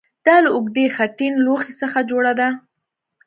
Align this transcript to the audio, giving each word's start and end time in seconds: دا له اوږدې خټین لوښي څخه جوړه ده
دا 0.25 0.35
له 0.43 0.49
اوږدې 0.55 0.85
خټین 0.95 1.33
لوښي 1.45 1.73
څخه 1.81 1.99
جوړه 2.09 2.33
ده 2.39 2.47